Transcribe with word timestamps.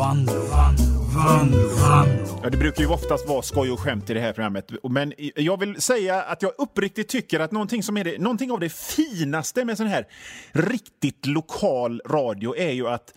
Vanlo, 0.00 0.32
Vanlo, 0.32 0.84
Vanlo, 1.14 1.68
Vanlo. 1.68 2.40
Ja, 2.42 2.50
det 2.50 2.56
brukar 2.56 2.82
ju 2.82 2.88
oftast 2.88 3.28
vara 3.28 3.42
skoj 3.42 3.70
och 3.70 3.80
skämt 3.80 4.10
i 4.10 4.14
det 4.14 4.20
här 4.20 4.32
programmet. 4.32 4.72
Men 4.90 5.12
jag 5.36 5.60
vill 5.60 5.80
säga 5.80 6.22
att 6.22 6.42
jag 6.42 6.52
uppriktigt 6.58 7.08
tycker 7.08 7.40
att 7.40 7.52
någonting, 7.52 7.82
som 7.82 7.96
är 7.96 8.04
det, 8.04 8.18
någonting 8.18 8.50
av 8.50 8.60
det 8.60 8.72
finaste 8.72 9.64
med 9.64 9.76
sån 9.76 9.86
här 9.86 10.06
riktigt 10.52 11.26
lokal 11.26 12.02
radio 12.06 12.56
är 12.56 12.70
ju 12.70 12.88
att 12.88 13.14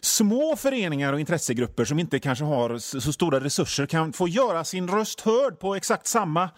små 0.00 0.56
föreningar 0.56 1.12
och 1.12 1.20
intressegrupper 1.20 1.84
som 1.84 1.98
inte 1.98 2.18
kanske 2.18 2.44
har 2.44 2.78
så 2.78 3.12
stora 3.12 3.40
resurser 3.40 3.86
kan 3.86 4.12
få 4.12 4.28
göra 4.28 4.64
sin 4.64 4.88
röst 4.88 5.20
hörd 5.20 5.58
på 5.58 5.74
exakt 5.74 6.06
samma 6.06 6.50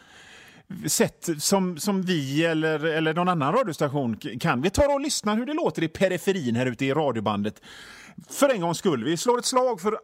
sätt 0.86 1.28
som, 1.38 1.78
som 1.78 2.02
vi 2.02 2.44
eller, 2.44 2.84
eller 2.84 3.14
någon 3.14 3.28
annan 3.28 3.52
radiostation 3.52 4.16
kan. 4.40 4.62
Vi 4.62 4.70
tar 4.70 4.94
och 4.94 5.00
lyssnar 5.00 5.36
hur 5.36 5.46
det 5.46 5.54
låter 5.54 5.82
i 5.82 5.88
periferin 5.88 6.56
här 6.56 6.66
ute 6.66 6.84
i 6.84 6.92
radiobandet. 6.92 7.60
För 8.30 8.48
en 8.48 8.60
gångs 8.60 8.78
skull. 8.78 9.04
Vi 9.04 9.16
slår 9.16 9.38
ett 9.38 9.44
slag 9.46 9.80
för 9.80 9.98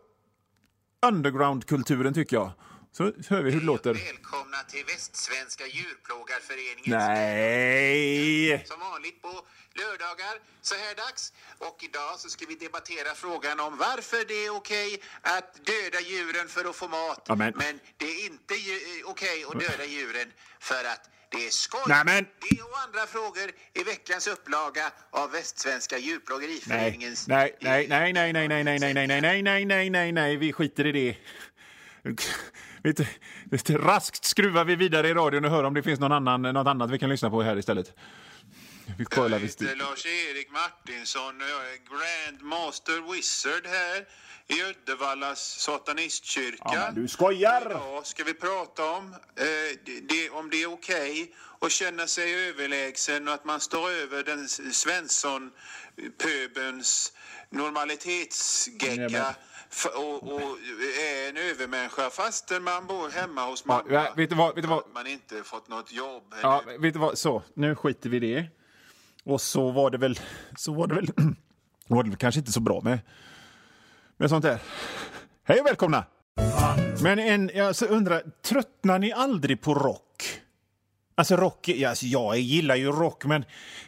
undergroundkulturen 1.06 2.14
tycker 2.14 2.36
jag. 2.36 2.52
Så 2.92 3.02
hör 3.28 3.42
vi 3.42 3.50
hur 3.50 3.60
det 3.60 3.66
låter. 3.66 3.94
Välkomna 3.94 4.56
till 4.68 4.84
Västsvenska 4.84 5.66
djurplågarföreningens 5.66 6.86
Nej! 6.88 8.64
Som 8.66 8.80
vanligt 8.80 9.22
på 9.22 9.28
lördagar 9.74 10.34
så 10.62 10.74
här 10.74 10.94
dags. 10.94 11.32
Och 11.58 11.78
idag 11.84 12.18
så 12.18 12.28
ska 12.28 12.46
vi 12.46 12.54
debattera 12.54 13.14
frågan 13.14 13.60
om 13.60 13.76
varför 13.76 14.24
det 14.28 14.34
är 14.46 14.50
okej 14.56 15.02
att 15.22 15.54
döda 15.66 16.00
djuren 16.00 16.48
för 16.48 16.64
att 16.70 16.76
få 16.76 16.88
mat. 16.88 17.24
Ja, 17.28 17.34
men- 17.34 17.52
det 17.96 18.04
är 18.06 18.26
inte 18.26 18.54
ju- 18.54 19.02
okej 19.04 19.44
att 19.44 19.60
döda 19.60 19.84
djuren 19.84 20.32
för 20.60 20.84
att 20.84 21.10
det 21.32 21.46
är 21.46 21.50
skoj. 21.50 21.80
Nej, 21.88 22.02
men- 22.04 22.24
Det 22.50 22.62
och 22.62 22.78
andra 22.86 23.06
frågor 23.06 23.50
i 23.74 23.82
veckans 23.84 24.26
upplaga 24.26 24.90
av 25.10 25.30
Västsvenska 25.30 25.98
djurplågeriföreningens... 25.98 27.28
nej, 27.28 27.56
nej, 27.60 27.86
nej, 27.88 28.12
nej, 28.12 28.32
nej, 28.32 28.48
nej, 28.48 28.64
nej, 28.64 28.78
nej, 28.78 28.94
nej, 28.94 29.06
nej, 29.06 29.20
nej, 29.20 29.42
nej, 29.42 29.64
nej, 29.64 29.90
nej, 29.90 30.12
nej, 30.12 30.36
vi 30.36 30.52
skiter 30.52 30.86
i 30.86 30.92
det. 30.92 31.16
Vet 33.50 33.66
du, 33.66 33.78
raskt 33.78 34.24
skruvar 34.24 34.64
vi 34.64 34.76
vidare 34.76 35.08
i 35.08 35.14
radion 35.14 35.44
och 35.44 35.50
hör 35.50 35.64
om 35.64 35.74
det 35.74 35.82
finns 35.82 36.00
någon 36.00 36.12
annan, 36.12 36.42
något 36.42 36.66
annat 36.66 36.90
vi 36.90 36.98
kan 36.98 37.10
lyssna 37.10 37.30
på 37.30 37.42
här 37.42 37.56
istället. 37.58 37.94
Vi 38.98 39.04
kollar 39.04 39.30
Jag 39.30 39.38
heter 39.40 39.76
Lars-Erik 39.76 40.50
Martinsson 40.50 41.40
och 41.42 41.48
jag 41.48 41.72
är 41.72 41.76
Grand 41.76 42.42
Master 42.42 43.12
Wizard 43.12 43.66
här 43.66 44.06
i 44.46 44.62
Uddevallas 44.70 45.40
satanistkyrka. 45.60 46.58
Ja, 46.64 46.90
men 46.94 47.02
du 47.02 47.08
skojar! 47.08 47.66
Idag 47.70 48.06
ska 48.06 48.24
vi 48.24 48.34
prata 48.34 48.90
om 48.90 49.12
eh, 49.36 49.46
det, 50.02 50.30
om 50.30 50.50
det 50.50 50.62
är 50.62 50.72
okej 50.72 51.34
att 51.60 51.72
känna 51.72 52.06
sig 52.06 52.48
överlägsen 52.48 53.28
och 53.28 53.34
att 53.34 53.44
man 53.44 53.60
står 53.60 53.90
över 53.90 54.22
den 54.24 54.48
Svensson-pöbens 54.48 57.12
normalitetsgegga 57.50 59.34
Ja, 59.84 59.90
och, 59.94 60.32
och 60.32 60.58
är 61.00 61.28
en 61.28 61.36
övermänniska 61.36 62.10
fastän 62.10 62.62
man 62.62 62.86
bor 62.86 63.08
hemma 63.10 63.46
hos 63.46 63.64
mamma. 63.64 63.84
ja, 63.90 64.12
vet 64.16 64.30
du 64.30 64.36
vad- 64.36 64.54
vet 64.54 64.62
du 64.64 64.68
vad? 64.68 64.78
Att 64.78 64.94
man 64.94 65.06
inte 65.06 65.42
fått 65.42 65.68
något 65.68 65.92
jobb. 65.92 66.34
Ja, 66.42 66.62
vet 66.78 66.92
du 66.92 66.98
vad? 66.98 67.18
Så, 67.18 67.42
nu 67.54 67.74
skiter 67.74 68.10
vi 68.10 68.16
i 68.16 68.20
det. 68.20 68.46
Och 69.24 69.40
så 69.40 69.70
var 69.70 69.90
det 69.90 69.98
väl, 69.98 70.18
så 70.56 70.72
var 70.72 70.86
det 70.86 70.94
väl, 70.94 71.08
var 71.86 72.02
det 72.02 72.16
kanske 72.16 72.38
inte 72.38 72.52
så 72.52 72.60
bra 72.60 72.80
med, 72.80 72.98
med 74.16 74.30
sånt 74.30 74.44
där. 74.44 74.58
Hej 75.44 75.60
och 75.60 75.66
välkomna! 75.66 76.04
Men 77.02 77.18
en, 77.18 77.50
jag 77.54 77.66
alltså 77.66 77.86
undrar, 77.86 78.22
tröttnar 78.42 78.98
ni 78.98 79.12
aldrig 79.12 79.60
på 79.60 79.74
rock? 79.74 80.40
Alltså 81.14 81.36
rock, 81.36 81.68
alltså 81.86 82.06
jag 82.06 82.38
gillar 82.38 82.76
ju 82.76 82.92
rock, 82.92 83.24
men 83.24 83.44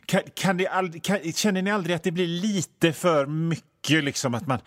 kan, 0.07 0.21
kan 0.35 0.57
det 0.57 0.67
aldrig, 0.67 1.03
kan, 1.03 1.33
känner 1.33 1.63
ni 1.63 1.71
aldrig 1.71 1.97
att 1.97 2.03
det 2.03 2.11
blir 2.11 2.27
lite 2.27 2.93
för 2.93 3.27
mycket? 3.27 4.05
Liksom 4.05 4.35
att 4.35 4.47
man 4.47 4.61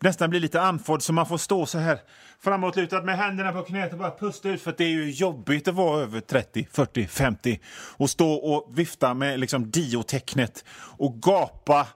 nästan 0.00 0.30
blir 0.30 0.40
lite 0.40 0.60
andfådd 0.60 1.02
så 1.02 1.12
man 1.12 1.26
får 1.26 1.38
stå 1.38 1.66
så 1.66 1.78
här 1.78 1.98
framåtlutad 2.40 3.02
med 3.02 3.16
händerna 3.16 3.52
på 3.52 3.62
knät 3.62 3.92
och 3.92 3.98
bara 3.98 4.10
pusta 4.10 4.48
ut 4.48 4.62
för 4.62 4.70
att 4.70 4.78
det 4.78 4.84
är 4.84 4.88
ju 4.88 5.10
jobbigt 5.10 5.68
att 5.68 5.74
vara 5.74 6.02
över 6.02 6.20
30, 6.20 6.68
40, 6.72 7.06
50 7.06 7.60
och 7.96 8.10
stå 8.10 8.32
och 8.32 8.78
vifta 8.78 9.14
med 9.14 9.40
liksom 9.40 9.70
diotecknet 9.70 10.64
och 10.98 11.22
gapa 11.22 11.86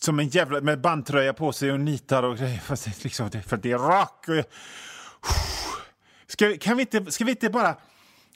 som 0.00 0.18
en 0.18 0.28
jävla 0.28 0.60
med 0.60 0.80
bandtröja 0.80 1.34
på 1.34 1.52
sig 1.52 1.72
och 1.72 1.80
nitar 1.80 2.22
och 2.22 2.36
grejer. 2.36 2.58
För 2.58 2.76
det, 2.84 3.04
liksom, 3.04 3.30
det, 3.30 3.42
för 3.42 3.56
det 3.56 3.72
är 3.72 3.78
rock. 3.78 4.26
Ska, 6.26 6.56
kan 6.58 6.76
vi 6.76 6.80
inte, 6.82 7.12
ska 7.12 7.24
vi 7.24 7.30
inte 7.30 7.50
bara 7.50 7.76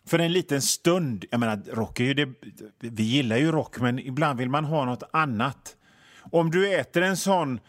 för 0.06 0.18
en 0.18 0.32
liten 0.32 0.62
stund... 0.62 1.24
Jag 1.30 1.40
menar, 1.40 1.62
rock 1.72 2.00
är 2.00 2.04
ju 2.04 2.14
det, 2.14 2.28
vi 2.78 3.02
gillar 3.02 3.36
ju 3.36 3.52
rock, 3.52 3.80
men 3.80 3.98
ibland 3.98 4.38
vill 4.38 4.48
man 4.48 4.64
ha 4.64 4.84
något 4.84 5.02
annat. 5.12 5.76
Om 6.30 6.50
du 6.50 6.74
äter 6.74 7.02
en 7.02 7.16
sån 7.16 7.60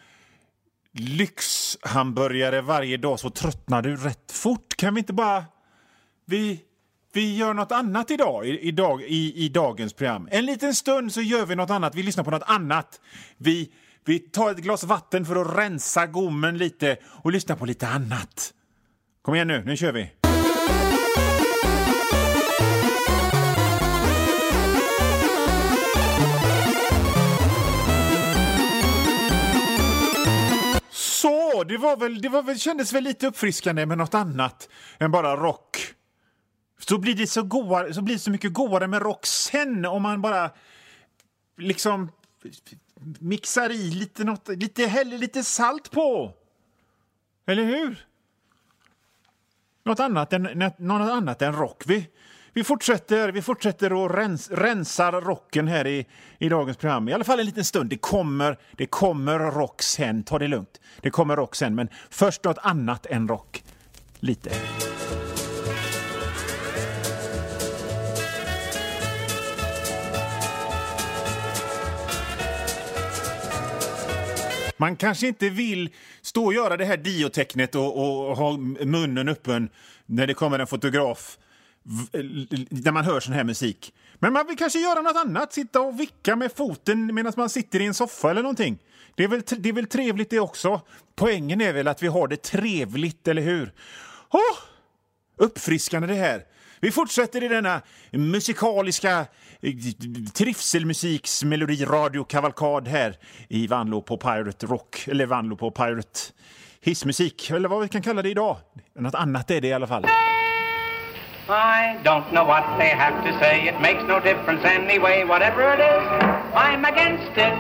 lyxhamburgare 0.93 2.61
varje 2.61 2.97
dag 2.97 3.19
så 3.19 3.29
tröttnar 3.29 3.81
du 3.81 3.95
rätt 3.95 4.31
fort. 4.31 4.75
Kan 4.77 4.93
vi 4.93 4.99
inte 4.99 5.13
bara... 5.13 5.45
Vi, 6.25 6.59
vi 7.13 7.35
gör 7.37 7.53
något 7.53 7.71
annat 7.71 8.11
idag, 8.11 8.47
i, 8.47 8.59
i, 8.59 8.71
dag, 8.71 9.01
i, 9.01 9.45
i 9.45 9.49
dagens 9.49 9.93
program. 9.93 10.27
En 10.31 10.45
liten 10.45 10.75
stund 10.75 11.13
så 11.13 11.21
gör 11.21 11.45
vi 11.45 11.55
något 11.55 11.69
annat. 11.69 11.95
Vi 11.95 12.03
lyssnar 12.03 12.23
på 12.23 12.31
något 12.31 12.43
annat. 12.45 12.99
Vi, 13.37 13.71
vi 14.05 14.19
tar 14.19 14.51
ett 14.51 14.57
glas 14.57 14.83
vatten 14.83 15.25
för 15.25 15.35
att 15.35 15.57
rensa 15.57 16.07
gommen 16.07 16.57
lite 16.57 16.97
och 17.05 17.31
lyssnar 17.31 17.55
på 17.55 17.65
lite 17.65 17.87
annat. 17.87 18.53
Kom 19.21 19.35
igen 19.35 19.47
nu, 19.47 19.63
nu 19.65 19.77
kör 19.77 19.91
vi. 19.91 20.20
Det 31.67 31.77
var 31.77 31.97
väl, 31.97 32.21
det 32.21 32.29
var 32.29 32.43
väl, 32.43 32.59
kändes 32.59 32.93
väl 32.93 33.03
lite 33.03 33.27
uppfriskande 33.27 33.85
med 33.85 33.97
något 33.97 34.13
annat 34.13 34.69
än 34.99 35.11
bara 35.11 35.35
rock. 35.35 35.93
Så 36.79 36.97
blir 36.97 37.15
det 37.15 37.27
så, 37.27 37.43
goa, 37.43 37.93
så 37.93 38.01
blir 38.01 38.15
det 38.15 38.19
så 38.19 38.31
mycket 38.31 38.53
godare 38.53 38.87
med 38.87 39.01
rock 39.01 39.25
sen 39.25 39.85
om 39.85 40.01
man 40.01 40.21
bara 40.21 40.51
liksom 41.57 42.11
mixar 43.19 43.69
i 43.69 43.91
lite, 43.91 44.23
något, 44.23 44.47
lite, 44.47 44.85
häller 44.85 45.17
lite 45.17 45.43
salt 45.43 45.91
på. 45.91 46.33
Eller 47.45 47.63
hur? 47.63 48.05
Något 49.83 49.99
annat 49.99 50.33
än, 50.33 50.71
något 50.77 51.11
annat 51.11 51.41
än 51.41 51.53
rock. 51.53 51.83
Vi, 51.85 52.09
vi 52.53 52.63
fortsätter, 52.63 53.31
vi 53.31 53.41
fortsätter 53.41 54.05
att 54.05 54.11
rens, 54.11 54.51
rensa 54.51 55.11
rocken 55.11 55.67
här 55.67 55.87
i, 55.87 56.05
i 56.39 56.49
dagens 56.49 56.77
program. 56.77 57.09
I 57.09 57.13
alla 57.13 57.23
fall 57.23 57.39
en 57.39 57.45
liten 57.45 57.65
stund. 57.65 57.89
Det 57.89 57.97
kommer, 57.97 58.57
det 58.71 58.85
kommer 58.85 59.39
rock 59.39 59.81
sen. 59.81 60.23
Ta 60.23 60.39
det 60.39 60.47
lugnt. 60.47 60.81
Det 61.01 61.09
kommer 61.09 61.35
rock 61.35 61.55
sen, 61.55 61.75
men 61.75 61.89
först 62.09 62.43
något 62.43 62.57
annat 62.57 63.05
än 63.05 63.27
rock. 63.27 63.63
Lite. 64.19 64.51
Man 74.77 74.95
kanske 74.95 75.27
inte 75.27 75.49
vill 75.49 75.89
stå 76.21 76.45
och 76.45 76.53
göra 76.53 76.77
det 76.77 76.85
här 76.85 76.97
diotecknet 76.97 77.75
och, 77.75 77.97
och 77.97 78.37
ha 78.37 78.57
munnen 78.57 79.29
öppen 79.29 79.69
när 80.05 80.27
det 80.27 80.33
kommer 80.33 80.59
en 80.59 80.67
fotograf 80.67 81.37
Eh, 82.13 82.23
när 82.69 82.91
man 82.91 83.05
hör 83.05 83.19
sån 83.19 83.33
här 83.33 83.43
musik. 83.43 83.93
Men 84.19 84.33
man 84.33 84.47
vill 84.47 84.57
kanske 84.57 84.79
göra 84.79 85.01
något 85.01 85.15
annat, 85.15 85.53
sitta 85.53 85.81
och 85.81 85.99
vicka 85.99 86.35
med 86.35 86.51
foten 86.51 87.15
medan 87.15 87.33
man 87.37 87.49
sitter 87.49 87.81
i 87.81 87.85
en 87.85 87.93
soffa 87.93 88.31
eller 88.31 88.41
någonting. 88.41 88.79
Det 89.15 89.23
är, 89.23 89.27
väl, 89.27 89.41
det 89.57 89.69
är 89.69 89.73
väl 89.73 89.87
trevligt 89.87 90.29
det 90.29 90.39
också. 90.39 90.81
Poängen 91.15 91.61
är 91.61 91.73
väl 91.73 91.87
att 91.87 92.03
vi 92.03 92.07
har 92.07 92.27
det 92.27 92.43
trevligt, 92.43 93.27
eller 93.27 93.41
hur? 93.41 93.73
Åh! 94.29 94.57
Uppfriskande 95.37 96.07
det 96.07 96.13
här. 96.13 96.43
Vi 96.79 96.91
fortsätter 96.91 97.43
i 97.43 97.47
denna 97.47 97.81
musikaliska 98.11 99.25
eh, 99.61 99.73
trivselmusiksmelodiradiokavalkad 100.33 100.33
trivselmusiks 100.33 101.43
melodiradiokavalkad 101.43 102.87
här 102.87 103.17
i 103.47 103.67
Vanlo 103.67 104.01
på 104.01 104.17
Pirate 104.17 104.65
Rock, 104.65 105.07
eller 105.07 105.25
Vanlo 105.25 105.57
på 105.57 105.71
Pirate 105.71 106.19
hissmusik, 106.81 107.49
eller 107.49 107.69
vad 107.69 107.81
vi 107.81 107.87
kan 107.87 108.01
kalla 108.01 108.21
det 108.21 108.29
idag. 108.29 108.57
Något 108.95 109.15
annat 109.15 109.51
är 109.51 109.61
det 109.61 109.67
i 109.67 109.73
alla 109.73 109.87
fall. 109.87 110.05
I 111.49 111.97
don't 112.03 112.31
know 112.31 112.45
what 112.45 112.77
they 112.77 112.89
have 112.89 113.23
to 113.25 113.39
say. 113.39 113.67
It 113.67 113.81
makes 113.81 114.03
no 114.07 114.19
difference 114.19 114.63
anyway, 114.63 115.23
whatever 115.25 115.73
it 115.73 115.79
is. 115.79 116.03
I'm 116.53 116.85
against 116.85 117.31
it. 117.37 117.55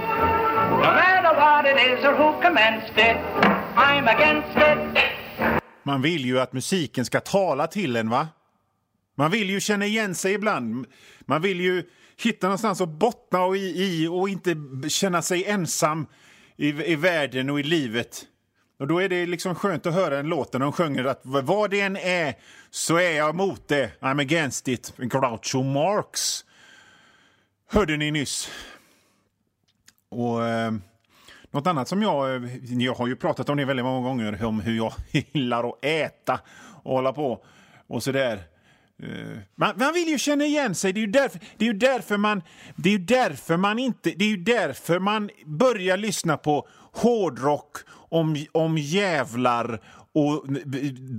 No 0.85 0.91
matter 1.01 1.33
what 1.35 1.65
it 1.65 1.77
is 1.77 2.05
or 2.05 2.15
who 2.15 2.41
commenced 2.41 2.97
it. 2.97 3.17
I'm 3.75 4.07
against 4.07 4.57
it. 4.57 5.03
Man 5.83 6.01
vill 6.01 6.25
ju 6.25 6.39
att 6.39 6.53
musiken 6.53 7.05
ska 7.05 7.19
tala 7.19 7.67
till 7.67 7.95
en, 7.95 8.09
va? 8.09 8.27
Man 9.15 9.31
vill 9.31 9.49
ju 9.49 9.59
känna 9.59 9.85
igen 9.85 10.15
sig 10.15 10.33
ibland. 10.33 10.85
Man 11.21 11.41
vill 11.41 11.61
ju 11.61 11.83
hitta 12.23 12.47
någonstans 12.47 12.81
att 12.81 12.89
bottna 12.89 13.43
och 13.43 13.57
i, 13.57 13.83
i 13.83 14.07
och 14.07 14.29
inte 14.29 14.55
känna 14.89 15.21
sig 15.21 15.45
ensam 15.45 16.07
i, 16.57 16.91
i 16.91 16.95
världen 16.95 17.49
och 17.49 17.59
i 17.59 17.63
livet. 17.63 18.25
Och 18.81 18.87
då 18.87 19.01
är 19.01 19.09
det 19.09 19.25
liksom 19.25 19.55
skönt 19.55 19.85
att 19.85 19.93
höra 19.93 20.19
en 20.19 20.27
låt 20.27 20.51
där 20.51 20.59
de 20.59 20.71
sjunger 20.71 21.05
att 21.05 21.21
vad 21.23 21.69
det 21.69 21.81
än 21.81 21.97
är 21.97 22.33
så 22.69 22.97
är 22.97 23.11
jag 23.11 23.29
emot 23.29 23.67
det. 23.67 23.91
I'm 23.99 24.21
against 24.21 24.67
it. 24.67 24.93
Groucho 24.97 25.63
Marx. 25.63 26.45
Hörde 27.69 27.97
ni 27.97 28.11
nyss. 28.11 28.49
Och 30.09 30.47
eh, 30.47 30.73
något 31.51 31.67
annat 31.67 31.87
som 31.87 32.01
jag... 32.01 32.35
Eh, 32.35 32.73
jag 32.73 32.93
har 32.93 33.07
ju 33.07 33.15
pratat 33.15 33.49
om 33.49 33.57
det 33.57 33.65
väldigt 33.65 33.85
många 33.85 34.07
gånger, 34.07 34.45
om 34.45 34.59
hur 34.59 34.77
jag 34.77 34.93
gillar 35.11 35.69
att 35.69 35.85
äta 35.85 36.39
och 36.83 36.95
hålla 36.95 37.13
på 37.13 37.45
och 37.87 38.03
sådär. 38.03 38.43
Eh, 39.03 39.37
man, 39.55 39.73
man 39.77 39.93
vill 39.93 40.07
ju 40.07 40.17
känna 40.17 40.45
igen 40.45 40.75
sig. 40.75 40.93
Det 40.93 40.99
är 40.99 41.05
ju 41.05 41.11
därför, 41.11 41.39
det 41.57 41.65
är 41.65 41.73
ju 41.73 41.79
därför 41.79 42.17
man... 42.17 42.41
Det 42.75 42.89
är 42.89 42.93
ju 42.93 43.05
därför 43.05 43.57
man 43.57 43.79
inte... 43.79 44.11
Det 44.11 44.25
är 44.25 44.29
ju 44.29 44.43
därför 44.43 44.99
man 44.99 45.29
börjar 45.45 45.97
lyssna 45.97 46.37
på 46.37 46.67
hårdrock 46.91 47.77
om, 47.89 48.45
om 48.51 48.77
jävlar 48.77 49.81
och 50.13 50.45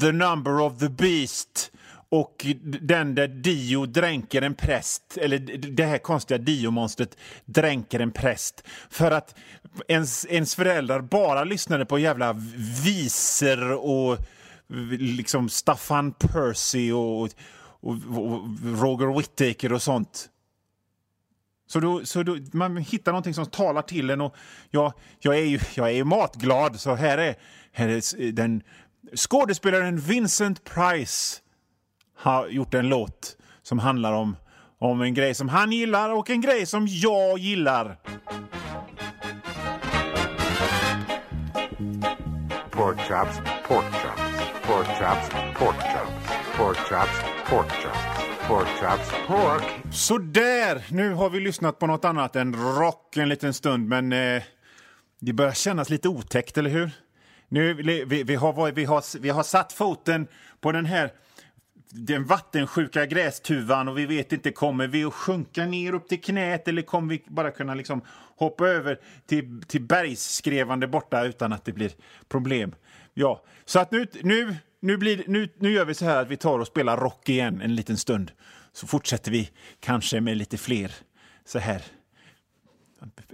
The 0.00 0.12
number 0.12 0.60
of 0.60 0.78
the 0.78 0.88
beast 0.88 1.72
och 2.12 2.46
den 2.64 3.14
där 3.14 3.28
Dio 3.28 3.86
dränker 3.86 4.42
en 4.42 4.54
präst, 4.54 5.16
eller 5.16 5.38
det 5.56 5.84
här 5.84 5.98
konstiga 5.98 6.38
Dio-monstret 6.38 7.16
dränker 7.44 8.00
en 8.00 8.12
präst. 8.12 8.64
För 8.90 9.10
att 9.10 9.34
ens, 9.88 10.26
ens 10.26 10.54
föräldrar 10.54 11.00
bara 11.00 11.44
lyssnade 11.44 11.86
på 11.86 11.98
jävla 11.98 12.32
visor 12.84 13.72
och 13.72 14.18
liksom 14.98 15.48
Staffan 15.48 16.12
Percy 16.12 16.92
och, 16.92 17.22
och, 17.22 17.96
och 18.16 18.40
Roger 18.64 19.18
Whittaker 19.18 19.72
och 19.72 19.82
sånt. 19.82 20.28
Så, 21.72 21.80
då, 21.80 22.04
så 22.04 22.22
då, 22.22 22.36
man 22.52 22.76
hittar 22.76 23.12
någonting 23.12 23.34
som 23.34 23.46
talar 23.46 23.82
till 23.82 24.10
en. 24.10 24.20
Och 24.20 24.36
jag, 24.70 24.92
jag, 25.18 25.38
är 25.38 25.44
ju, 25.44 25.58
jag 25.74 25.88
är 25.88 25.92
ju 25.92 26.04
matglad, 26.04 26.80
så 26.80 26.94
här 26.94 27.18
är, 27.18 27.34
här 27.72 27.88
är 27.88 28.32
den 28.32 28.62
skådespelaren 29.16 29.98
Vincent 29.98 30.64
Price 30.64 31.40
har 32.16 32.48
gjort 32.48 32.74
en 32.74 32.88
låt 32.88 33.36
som 33.62 33.78
handlar 33.78 34.12
om, 34.12 34.36
om 34.78 35.00
en 35.00 35.14
grej 35.14 35.34
som 35.34 35.48
han 35.48 35.72
gillar 35.72 36.10
och 36.10 36.30
en 36.30 36.40
grej 36.40 36.66
som 36.66 36.86
jag 36.88 37.38
gillar. 37.38 37.96
Pork 42.70 42.98
chops, 42.98 43.36
pork 43.68 43.92
chops, 43.92 44.22
pork 44.62 44.86
chops, 44.86 45.28
pork 45.58 45.76
chops, 45.76 46.56
pork 46.56 46.76
chops, 46.76 47.20
pork 47.48 47.70
chops, 47.70 48.11
pork 48.48 48.68
chops, 48.68 49.10
pork. 49.26 49.62
Så 49.92 50.18
där, 50.18 50.84
nu 50.88 51.14
har 51.14 51.30
vi 51.30 51.40
lyssnat 51.40 51.78
på 51.78 51.86
något 51.86 52.04
annat 52.04 52.36
än 52.36 52.54
rock 52.78 53.16
en 53.16 53.28
liten 53.28 53.54
stund, 53.54 53.88
men 53.88 54.12
eh, 54.12 54.42
det 55.20 55.32
börjar 55.32 55.52
kännas 55.52 55.90
lite 55.90 56.08
otäckt, 56.08 56.58
eller 56.58 56.70
hur? 56.70 56.90
Nu, 57.48 57.74
vi, 57.74 58.22
vi, 58.22 58.34
har, 58.34 58.72
vi, 58.72 58.84
har, 58.84 59.18
vi 59.18 59.28
har 59.28 59.42
satt 59.42 59.72
foten 59.72 60.26
på 60.60 60.72
den 60.72 60.86
här 60.86 61.12
den 61.94 62.24
vattensjuka 62.24 63.06
grästuvan 63.06 63.88
och 63.88 63.98
vi 63.98 64.06
vet 64.06 64.32
inte, 64.32 64.50
kommer 64.50 64.86
vi 64.86 65.04
att 65.04 65.14
sjunka 65.14 65.66
ner 65.66 65.94
upp 65.94 66.08
till 66.08 66.20
knät 66.20 66.68
eller 66.68 66.82
kommer 66.82 67.08
vi 67.08 67.22
bara 67.26 67.50
kunna 67.50 67.74
liksom 67.74 68.02
hoppa 68.36 68.68
över 68.68 69.00
till, 69.26 69.62
till 69.62 69.82
bergsskrevande 69.82 70.86
borta 70.86 71.24
utan 71.24 71.52
att 71.52 71.64
det 71.64 71.72
blir 71.72 71.90
problem? 72.28 72.74
Ja, 73.14 73.42
så 73.64 73.80
att 73.80 73.90
nu, 73.90 74.06
nu, 74.22 74.56
nu, 74.82 74.96
blir, 74.96 75.24
nu, 75.26 75.48
nu 75.58 75.72
gör 75.72 75.84
vi 75.84 75.94
så 75.94 76.04
här 76.04 76.22
att 76.22 76.28
vi 76.28 76.36
tar 76.36 76.58
och 76.58 76.66
spelar 76.66 76.96
rock 76.96 77.28
igen 77.28 77.60
en 77.60 77.74
liten 77.74 77.96
stund. 77.96 78.32
Så 78.72 78.86
fortsätter 78.86 79.30
vi 79.30 79.50
kanske 79.80 80.20
med 80.20 80.36
lite 80.36 80.58
fler 80.58 80.94
så 81.44 81.58
här 81.58 81.82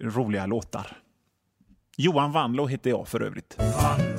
roliga 0.01 0.47
låtar. 0.47 0.97
Johan 1.97 2.33
Wanlo 2.33 2.67
heter 2.67 2.91
jag 2.91 3.09
för 3.09 3.23
övrigt. 3.23 3.57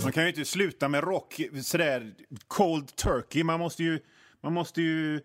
Man 0.04 0.12
kan 0.12 0.24
ju 0.24 0.30
inte 0.30 0.46
sluta 0.46 0.88
med 0.88 1.04
rock 1.04 1.40
sådär 1.64 2.14
cold 2.48 2.96
turkey. 2.96 3.44
Man 3.44 3.60
måste 3.60 3.84
ju... 3.84 4.00
Man 4.42 4.54
måste 4.54 4.82
ju... 4.82 5.22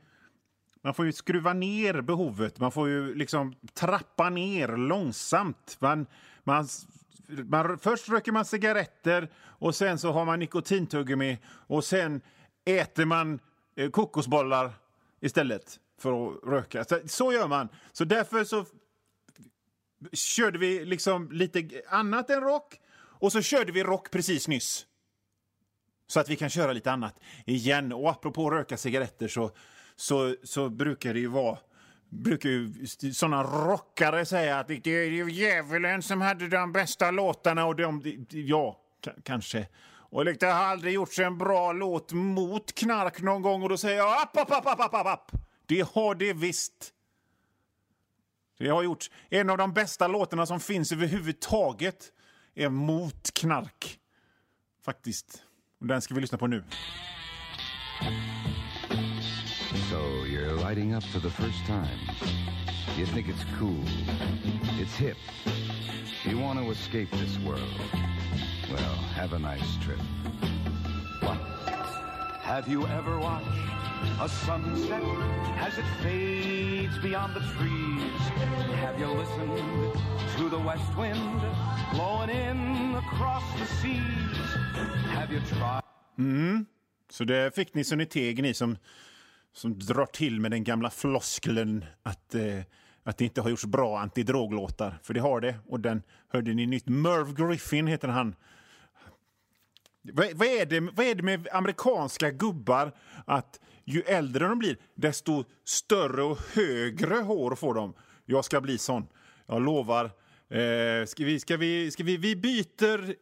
Man 0.82 0.94
får 0.94 1.06
ju 1.06 1.12
skruva 1.12 1.52
ner 1.52 2.00
behovet. 2.00 2.58
Man 2.58 2.72
får 2.72 2.88
ju 2.88 3.14
liksom 3.14 3.54
trappa 3.74 4.30
ner 4.30 4.76
långsamt. 4.76 5.76
Man, 5.80 6.06
man, 6.44 6.68
man, 7.28 7.78
först 7.78 8.08
röker 8.08 8.32
man 8.32 8.44
cigaretter 8.44 9.30
och 9.36 9.74
sen 9.74 9.98
så 9.98 10.12
har 10.12 10.24
man 10.24 10.38
nikotintuggummi 10.38 11.38
och 11.46 11.84
sen 11.84 12.20
äter 12.64 13.04
man 13.04 13.40
eh, 13.76 13.90
kokosbollar 13.90 14.72
istället 15.20 15.80
för 15.98 16.28
att 16.28 16.44
röka. 16.44 16.84
Så, 16.84 17.00
så 17.06 17.32
gör 17.32 17.48
man. 17.48 17.68
Så 17.92 18.04
därför 18.04 18.44
så 18.44 18.64
körde 20.12 20.58
vi 20.58 20.84
liksom 20.84 21.32
lite 21.32 21.82
annat 21.88 22.30
än 22.30 22.40
rock 22.40 22.80
och 22.96 23.32
så 23.32 23.42
körde 23.42 23.72
vi 23.72 23.82
rock 23.82 24.10
precis 24.10 24.48
nyss. 24.48 24.86
Så 26.06 26.20
att 26.20 26.28
vi 26.28 26.36
kan 26.36 26.50
köra 26.50 26.72
lite 26.72 26.92
annat 26.92 27.20
igen. 27.46 27.92
Och 27.92 28.10
apropå 28.10 28.50
röka 28.50 28.76
cigaretter 28.76 29.28
så, 29.28 29.50
så, 29.96 30.36
så 30.42 30.68
brukar 30.68 31.14
det 31.14 31.20
ju 31.20 31.26
vara 31.26 31.58
brukar 32.08 32.48
ju 32.48 32.86
såna 33.12 33.42
rockare 33.42 34.26
säga 34.26 34.58
att 34.58 34.68
det 34.68 34.86
är 34.86 35.10
ju 35.10 35.30
djävulen 35.30 36.02
som 36.02 36.20
hade 36.20 36.48
de 36.48 36.72
bästa 36.72 37.10
låtarna 37.10 37.66
och 37.66 37.76
de, 37.76 38.26
ja, 38.30 38.80
kanske. 39.22 39.68
Och 40.14 40.24
det 40.24 40.42
har 40.42 40.64
aldrig 40.64 40.94
gjorts 40.94 41.18
en 41.18 41.38
bra 41.38 41.72
låt 41.72 42.12
mot 42.12 42.74
knark 42.74 43.22
någon 43.22 43.42
gång 43.42 43.62
och 43.62 43.68
då 43.68 43.76
säger 43.76 43.96
jag 43.96 44.22
app, 44.22 44.36
app, 44.36 44.50
app, 44.50 44.66
app, 44.66 44.80
app, 44.80 44.94
app, 44.94 45.06
app. 45.06 45.32
Det 45.66 45.88
har 45.94 46.14
det 46.14 46.32
visst. 46.32 46.90
Det 48.58 48.68
har 48.68 48.82
gjorts. 48.82 49.10
En 49.28 49.50
av 49.50 49.58
de 49.58 49.72
bästa 49.72 50.08
låtarna 50.08 50.46
som 50.46 50.60
finns 50.60 50.92
överhuvudtaget 50.92 52.12
är 52.54 52.68
mot 52.68 53.34
knark. 53.34 53.98
Faktiskt. 54.84 55.42
Och 55.80 55.86
den 55.86 56.02
ska 56.02 56.14
vi 56.14 56.20
lyssna 56.20 56.38
på 56.38 56.46
nu. 56.46 56.64
Lighting 60.74 60.94
up 60.96 61.04
for 61.04 61.20
the 61.20 61.30
first 61.30 61.64
time. 61.66 62.00
You 62.96 63.06
think 63.06 63.28
it's 63.28 63.44
cool. 63.60 63.84
It's 64.76 64.96
hip. 64.96 65.16
You 66.24 66.36
want 66.40 66.58
to 66.58 66.68
escape 66.68 67.12
this 67.12 67.38
world. 67.38 67.78
Well, 68.72 68.96
have 69.14 69.34
a 69.34 69.38
nice 69.38 69.76
trip. 69.84 70.00
What? 71.20 71.38
Have 72.42 72.66
you 72.66 72.88
ever 72.88 73.20
watched 73.20 73.46
a 74.20 74.28
sunset 74.28 75.04
as 75.60 75.78
it 75.78 75.84
fades 76.02 76.98
beyond 76.98 77.36
the 77.36 77.44
trees? 77.54 78.22
Have 78.82 78.98
you 78.98 79.06
listened 79.06 79.56
to 80.38 80.48
the 80.48 80.58
west 80.58 80.92
wind 80.96 81.40
blowing 81.92 82.30
in 82.30 82.96
across 82.96 83.44
the 83.60 83.66
seas? 83.78 84.48
Have 85.14 85.30
you 85.30 85.38
tried? 85.38 85.82
Mm-hmm. 86.18 86.66
Så 87.10 87.24
det 87.24 87.54
fick 87.54 87.74
ni 87.74 87.84
så 87.84 87.96
ni 87.96 88.04
teg, 88.06 88.42
ni 88.42 88.54
som, 88.54 88.76
som 89.54 89.78
drar 89.78 90.06
till 90.06 90.40
med 90.40 90.50
den 90.50 90.64
gamla 90.64 90.90
floskeln 90.90 91.84
att, 92.02 92.34
eh, 92.34 92.60
att 93.02 93.18
det 93.18 93.24
inte 93.24 93.40
har 93.40 93.50
gjorts 93.50 93.64
bra 93.64 93.98
antidroglåtar. 93.98 94.98
För 95.02 95.14
det 95.14 95.20
har 95.20 95.40
det. 95.40 95.54
Och 95.66 95.80
den 95.80 96.02
hörde 96.28 96.54
ni 96.54 96.66
nytt. 96.66 96.88
Merv 96.88 97.34
Griffin 97.34 97.86
heter 97.86 98.08
han. 98.08 98.34
Vad, 100.02 100.32
vad, 100.34 100.48
är 100.48 100.66
det, 100.66 100.80
vad 100.80 101.06
är 101.06 101.14
det 101.14 101.22
med 101.22 101.48
amerikanska 101.52 102.30
gubbar 102.30 102.92
att 103.26 103.60
ju 103.84 104.02
äldre 104.02 104.48
de 104.48 104.58
blir, 104.58 104.76
desto 104.94 105.44
större 105.64 106.22
och 106.22 106.38
högre 106.54 107.14
hår 107.14 107.54
får 107.54 107.74
de? 107.74 107.94
Jag 108.26 108.44
ska 108.44 108.60
bli 108.60 108.78
sån. 108.78 109.06
Jag 109.46 109.62
lovar. 109.62 110.04
Eh, 110.48 111.06
ska 111.06 111.24
vi, 111.24 111.40
ska 111.40 111.56
vi, 111.56 111.90
ska 111.90 112.04
vi, 112.04 112.16
vi 112.16 112.36
byter 112.36 113.14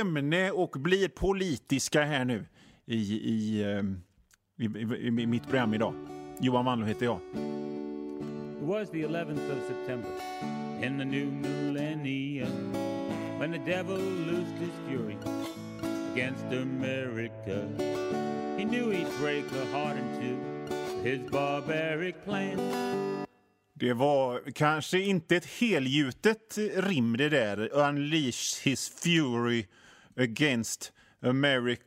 ämne 0.00 0.50
och 0.50 0.70
blir 0.70 1.08
politiska 1.08 2.04
här 2.04 2.24
nu 2.24 2.46
i, 2.86 3.14
i, 3.14 3.62
eh, 3.62 3.82
i, 4.60 4.64
i, 4.64 5.06
i 5.06 5.26
mitt 5.26 5.42
program 5.42 5.74
idag. 5.74 5.94
Johan 6.38 6.64
Wanlo 6.64 6.86
heter 6.86 7.06
jag. 7.06 7.18
It 8.60 8.66
was 8.66 8.90
the 8.90 9.02
11th 9.02 9.50
of 9.50 9.58
September 9.68 10.08
in 10.82 10.98
the 10.98 11.04
new 11.04 11.30
millennium 11.30 12.72
when 13.38 13.52
the 13.52 13.58
devil 13.58 13.96
loosed 13.96 14.56
his 14.58 14.72
fury 14.88 15.16
against 16.12 16.44
America. 16.44 17.68
He 18.58 18.64
knew 18.64 18.90
he'd 18.90 19.08
break 19.20 19.50
her 19.50 19.64
heart 19.72 19.96
in 19.96 20.20
two 20.20 20.60
his 21.02 21.30
barbaric 21.30 22.24
plan. 22.24 22.58
Det 23.74 23.92
var 23.92 24.52
kanske 24.52 25.00
inte 25.00 25.36
ett 25.36 25.46
helgjutet 25.46 26.58
rim 26.76 27.16
det 27.16 27.28
där. 27.28 27.72
Unleash 27.72 28.62
his 28.62 28.88
fury 28.88 29.66
against 30.16 30.92
America. 31.22 31.82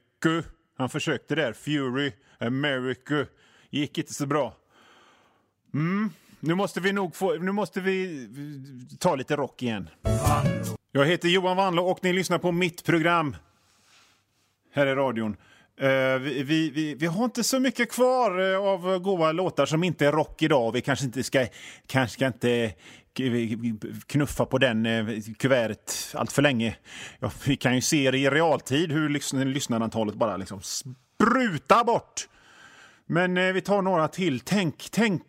Han 0.78 0.90
försökte 0.90 1.36
där. 1.36 1.54
Fury, 1.54 2.12
America. 2.48 3.26
Gick 3.70 3.98
inte 3.98 4.14
så 4.14 4.26
bra. 4.26 4.56
Mm. 5.74 6.10
Nu 6.40 6.56
måste 6.56 6.80
vi 6.80 6.92
nog 6.92 7.16
få, 7.16 7.34
nu 7.34 7.52
måste 7.52 7.82
vi 7.82 8.28
ta 9.00 9.16
lite 9.16 9.36
rock 9.36 9.64
igen. 9.64 9.90
Jag 10.92 11.06
heter 11.06 11.30
Johan 11.30 11.58
Wanlo 11.58 11.84
och 11.84 12.00
ni 12.04 12.14
lyssnar 12.14 12.38
på 12.40 12.52
mitt 12.52 12.84
program 12.84 13.36
här 14.74 14.88
i 14.88 14.96
radion. 14.96 15.36
Eh, 15.80 16.20
vi, 16.22 16.44
vi, 16.44 16.70
vi, 16.70 16.96
vi 16.96 17.06
har 17.06 17.26
inte 17.26 17.44
så 17.44 17.60
mycket 17.60 17.92
kvar 17.92 18.52
eh, 18.54 18.60
av 18.60 19.00
goa 19.00 19.32
låtar 19.32 19.66
som 19.66 19.84
inte 19.84 20.06
är 20.06 20.12
rock 20.12 20.42
idag. 20.42 20.72
Vi 20.72 20.82
kanske 20.82 21.06
inte 21.06 21.24
ska, 21.24 21.48
kanske 21.88 22.14
ska 22.14 22.28
inte 22.28 22.74
knuffa 24.08 24.46
på 24.46 24.58
den 24.58 24.86
eh, 24.86 25.06
kuvertet 25.38 26.14
allt 26.14 26.32
för 26.32 26.42
länge. 26.42 26.76
Ja, 27.20 27.32
vi 27.46 27.56
kan 27.56 27.76
ju 27.76 27.82
se 27.82 28.12
det 28.12 28.18
i 28.18 28.30
realtid 28.30 28.92
hur 28.92 29.10
lyssn- 29.10 29.46
lyssnarantalet 29.46 30.16
bara 30.16 30.38
liksom 30.38 30.62
sprutar 30.62 31.84
bort. 31.84 32.28
Men 33.08 33.38
eh, 33.38 33.54
vi 33.54 33.62
tar 33.62 33.82
några 33.82 34.08
till. 34.08 34.40
Tänk, 34.40 34.88
tänk 34.92 35.24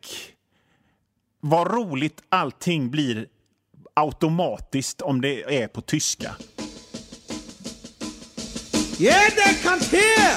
vad 1.41 1.75
roligt 1.75 2.23
allting 2.29 2.91
blir 2.91 3.27
automatiskt 3.95 5.03
om 5.03 5.21
det 5.21 5.63
är 5.63 5.69
på 5.69 5.81
tyska. 5.81 6.37
Ja, 8.99 9.15
der 9.37 9.71
kommt 9.71 9.93
her 9.93 10.35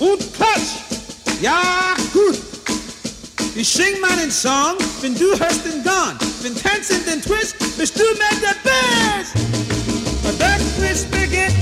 und 0.00 0.34
klatsch. 0.34 0.76
Ja, 1.42 1.96
gut. 2.12 2.50
Ich 3.56 3.68
sing 3.68 4.00
meinen 4.00 4.30
Song, 4.30 4.76
wenn 5.02 5.14
du 5.14 5.36
hörst 5.38 5.64
den 5.64 5.82
Gone. 5.82 6.16
Wenn 6.42 6.54
tanzen 6.54 7.04
den 7.04 7.20
Twist, 7.20 7.56
bist 7.78 7.98
du 7.98 8.04
mit 8.12 8.42
der 8.42 8.56
Best. 8.62 9.34
Und 10.24 10.40
der 10.40 10.58
Twist 10.76 11.10
beginnt, 11.10 11.56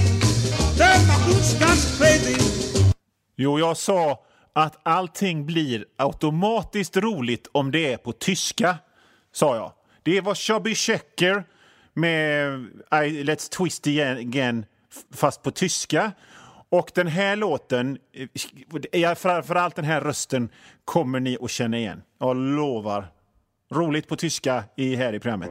der 0.78 0.98
macht 1.06 1.28
uns 1.28 1.58
ganz 1.58 1.98
crazy. 1.98 2.36
Jo, 3.36 3.58
jag 3.58 3.76
sa 3.76 4.27
att 4.52 4.78
allting 4.82 5.46
blir 5.46 5.84
automatiskt 5.96 6.96
roligt 6.96 7.48
om 7.52 7.70
det 7.70 7.92
är 7.92 7.96
på 7.96 8.12
tyska, 8.12 8.78
sa 9.32 9.56
jag. 9.56 9.72
Det 10.02 10.20
var 10.20 10.34
Chubby 10.34 10.74
Checker 10.74 11.44
med 11.94 12.52
I, 12.92 13.22
Let's 13.22 13.50
Twist 13.50 13.86
Again, 13.86 14.66
fast 15.14 15.42
på 15.42 15.50
tyska. 15.50 16.12
Och 16.70 16.90
den 16.94 17.06
här 17.06 17.36
låten, 17.36 17.98
eh, 18.92 19.14
framförallt 19.14 19.76
den 19.76 19.84
här 19.84 20.00
rösten, 20.00 20.48
kommer 20.84 21.20
ni 21.20 21.38
att 21.40 21.50
känna 21.50 21.78
igen. 21.78 22.02
Jag 22.18 22.36
lovar. 22.36 23.08
Roligt 23.72 24.08
på 24.08 24.16
tyska 24.16 24.64
i, 24.76 24.96
här 24.96 25.12
i 25.12 25.20
programmet. 25.20 25.50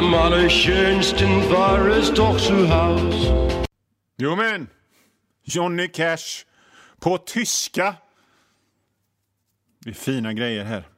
Am 0.00 0.14
allerschönsten 0.14 1.50
war 1.50 1.88
es 1.88 2.14
doch 2.14 2.38
zu 2.38 2.68
Haus. 2.68 3.28
Jo 4.18 4.36
men, 4.36 4.68
Johnny 5.44 5.88
Cash 5.88 6.46
på 7.00 7.18
tyska. 7.18 7.94
Det 9.84 9.90
är 9.90 9.94
fina 9.94 10.32
grejer 10.32 10.64
här. 10.64 10.88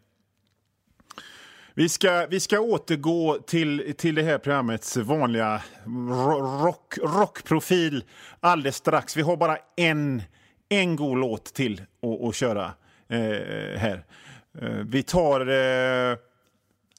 Vi 1.75 1.89
ska, 1.89 2.27
vi 2.31 2.41
ska 2.41 2.61
återgå 2.61 3.39
till, 3.47 3.95
till 3.99 4.15
det 4.15 4.23
här 4.23 4.39
programmets 4.39 4.97
vanliga 4.97 5.63
rock, 6.63 6.99
rockprofil 7.03 8.05
alldeles 8.41 8.77
strax. 8.77 9.17
Vi 9.17 9.23
har 9.23 9.37
bara 9.37 9.59
en, 9.77 10.23
en 10.69 10.97
god 10.97 11.19
låt 11.19 11.45
till 11.45 11.83
att, 12.03 12.29
att 12.29 12.35
köra 12.35 12.65
eh, 13.09 13.79
här. 13.79 14.05
Eh, 14.61 14.69
vi 14.69 15.03
tar... 15.03 15.41
Eh, 15.41 16.17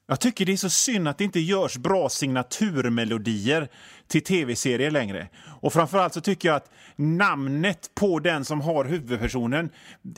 jag 0.07 0.19
tycker 0.19 0.45
det 0.45 0.53
är 0.53 0.57
så 0.57 0.69
synd 0.69 1.07
att 1.07 1.17
det 1.17 1.23
inte 1.23 1.39
görs 1.39 1.77
bra 1.77 2.09
signaturmelodier 2.09 3.67
till 4.07 4.23
tv-serier 4.23 4.91
längre. 4.91 5.27
Och 5.61 5.73
framförallt 5.73 6.13
så 6.13 6.21
tycker 6.21 6.49
jag 6.49 6.55
att 6.55 6.71
namnet 6.95 7.91
på 7.95 8.19
den 8.19 8.45
som 8.45 8.61
har 8.61 8.85
huvudpersonen 8.85 9.69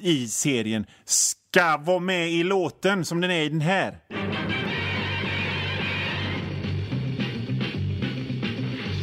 i 0.02 0.28
serien 0.28 0.86
ska 1.06 1.78
vara 1.78 2.00
med 2.00 2.32
i 2.32 2.44
låten 2.44 3.06
som 3.06 3.22
den 3.22 3.32
är 3.32 3.42
i 3.42 3.50
den 3.50 3.62
här. 3.62 4.00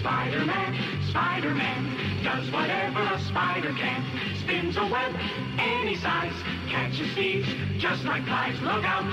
Spider-Man, 0.03 0.75
Spider-Man 1.13 1.93
does 2.25 2.53
whatever 2.53 3.03
a 3.15 3.19
spider 3.19 3.73
can. 3.79 4.32
Spins 4.43 4.77
a 4.77 4.87
web 4.87 5.15
any 5.59 5.97
size, 5.97 6.33
catches 6.69 7.13
thieves 7.15 7.49
just 7.79 8.05
like 8.05 8.25
flies. 8.25 8.61
Look 8.61 8.85
out, 8.85 9.05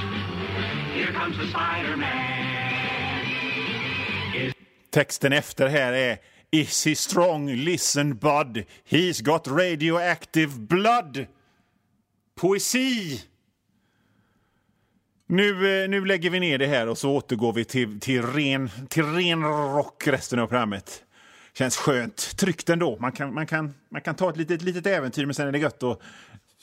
here 0.93 1.11
comes 1.13 1.37
the 1.37 1.47
Spider-Man. 1.47 3.25
Is 4.35 4.53
Texten 4.89 5.33
efter 5.33 5.67
här 5.67 5.93
är 5.93 6.17
Is 6.51 6.85
he 6.85 6.95
strong? 6.95 7.47
Listen 7.47 8.15
bud. 8.15 8.65
He's 8.89 9.21
got 9.21 9.47
radioactive 9.47 10.59
blood. 10.59 11.27
Poesi! 12.35 13.21
Nu, 15.27 15.83
eh, 15.83 15.89
nu 15.89 16.05
lägger 16.05 16.29
vi 16.29 16.39
ner 16.39 16.57
det 16.57 16.67
här 16.67 16.87
och 16.87 16.97
så 16.97 17.11
återgår 17.11 17.53
vi 17.53 17.65
till, 17.65 17.99
till, 17.99 18.23
ren, 18.23 18.69
till 18.89 19.05
ren 19.05 19.43
rock 19.75 20.07
resten 20.07 20.39
av 20.39 20.47
programmet. 20.47 21.03
Känns 21.59 21.77
skönt. 21.77 22.37
Tryggt 22.37 22.69
ändå. 22.69 22.97
Man 22.99 23.11
kan, 23.11 23.33
man 23.33 23.47
kan, 23.47 23.73
man 23.89 24.01
kan 24.01 24.15
ta 24.15 24.29
ett 24.29 24.37
litet, 24.37 24.61
litet 24.61 24.85
äventyr 24.85 25.25
men 25.25 25.35
sen 25.35 25.47
är 25.47 25.51
det 25.51 25.59
gött 25.59 25.83
att 25.83 26.01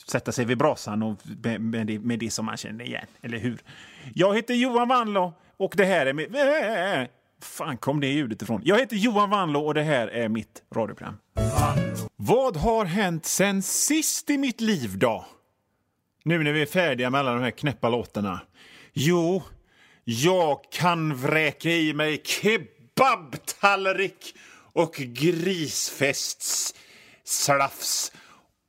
sätta 0.08 0.32
sig 0.32 0.44
vid 0.44 0.58
brasan 0.58 1.02
och 1.02 1.18
med, 1.42 1.60
med, 1.60 1.86
det, 1.86 1.98
med 1.98 2.18
det 2.18 2.30
som 2.30 2.46
man 2.46 2.56
känner 2.56 2.84
igen. 2.84 3.06
Eller 3.22 3.38
hur? 3.38 3.58
Jag 4.14 4.36
heter 4.36 4.54
Johan 4.54 4.88
Wanlå 4.88 5.32
och 5.56 5.74
det 5.76 5.84
här 5.84 6.06
är 6.06 6.12
mitt... 6.12 6.34
Äh, 6.34 6.40
äh, 6.40 6.92
äh, 6.92 7.00
äh, 7.00 7.08
fan 7.42 7.76
kom 7.76 8.00
det 8.00 8.06
ljudet 8.06 8.42
ifrån? 8.42 8.60
Jag 8.64 8.78
heter 8.78 8.96
Johan 8.96 9.30
Wanlå 9.30 9.66
och 9.66 9.74
det 9.74 9.82
här 9.82 10.08
är 10.08 10.28
mitt 10.28 10.62
radioprogram. 10.74 11.16
Vad 12.16 12.56
har 12.56 12.84
hänt 12.84 13.26
sen 13.26 13.62
sist 13.62 14.30
i 14.30 14.38
mitt 14.38 14.60
liv 14.60 14.98
då? 14.98 15.26
Nu 16.24 16.42
när 16.42 16.52
vi 16.52 16.62
är 16.62 16.66
färdiga 16.66 17.10
med 17.10 17.20
alla 17.20 17.32
de 17.32 17.42
här 17.42 17.50
knäppa 17.50 17.88
låtarna. 17.88 18.40
Jo, 18.92 19.42
jag 20.04 20.60
kan 20.72 21.16
vräka 21.16 21.70
i 21.70 21.94
mig 21.94 22.22
kebabtallrik 22.24 24.34
och 24.76 24.95
grisfests 24.95 26.75
slafs 27.25 28.12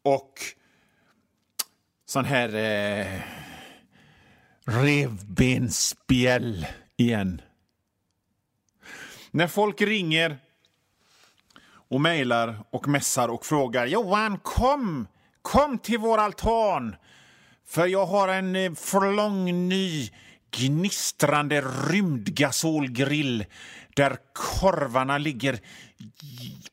och 0.03 0.33
sån 2.05 2.25
här 2.25 2.55
eh, 2.55 3.21
revbensspjäll 4.65 6.67
igen. 6.97 7.41
När 9.31 9.47
folk 9.47 9.81
ringer 9.81 10.37
och 11.89 12.01
mejlar 12.01 12.63
och 12.69 12.87
mässar 12.87 13.27
och 13.27 13.45
frågar 13.45 13.85
Johan, 13.85 14.39
kom! 14.39 15.07
Kom 15.41 15.79
till 15.79 15.99
vår 15.99 16.17
altan! 16.17 16.95
För 17.65 17.87
jag 17.87 18.05
har 18.05 18.27
en 18.27 18.55
eh, 18.55 18.73
flång 18.73 19.69
ny 19.69 20.09
gnistrande 20.51 21.61
rymdgasolgrill 21.61 23.45
där 23.95 24.17
korvarna 24.33 25.17
ligger 25.17 25.59